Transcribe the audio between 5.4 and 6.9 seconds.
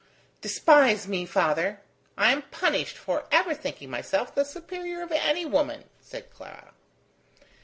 woman," said Clara.